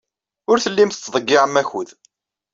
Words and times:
Ur 0.51 0.57
tellim 0.63 0.89
tettḍeyyiɛem 0.91 1.55
akud. 1.61 1.89